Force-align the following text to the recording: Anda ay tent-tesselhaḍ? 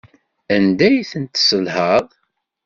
Anda 0.55 0.83
ay 0.87 0.99
tent-tesselhaḍ? 1.11 2.05